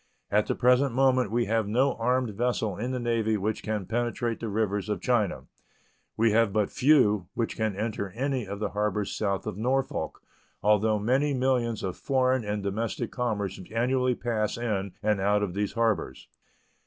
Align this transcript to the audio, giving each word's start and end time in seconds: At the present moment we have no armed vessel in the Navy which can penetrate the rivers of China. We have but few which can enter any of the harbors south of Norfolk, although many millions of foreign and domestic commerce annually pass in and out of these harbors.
At 0.31 0.47
the 0.47 0.55
present 0.55 0.95
moment 0.95 1.29
we 1.29 1.45
have 1.45 1.67
no 1.67 1.93
armed 1.93 2.31
vessel 2.31 2.75
in 2.75 2.89
the 2.89 2.99
Navy 2.99 3.37
which 3.37 3.61
can 3.61 3.85
penetrate 3.85 4.39
the 4.39 4.49
rivers 4.49 4.89
of 4.89 4.99
China. 4.99 5.43
We 6.17 6.31
have 6.31 6.51
but 6.51 6.71
few 6.71 7.27
which 7.35 7.55
can 7.55 7.75
enter 7.75 8.09
any 8.15 8.47
of 8.47 8.57
the 8.59 8.69
harbors 8.69 9.15
south 9.15 9.45
of 9.45 9.59
Norfolk, 9.59 10.19
although 10.63 10.97
many 10.97 11.35
millions 11.35 11.83
of 11.83 11.95
foreign 11.97 12.43
and 12.43 12.63
domestic 12.63 13.11
commerce 13.11 13.61
annually 13.71 14.15
pass 14.15 14.57
in 14.57 14.93
and 15.03 15.21
out 15.21 15.43
of 15.43 15.53
these 15.53 15.73
harbors. 15.73 16.27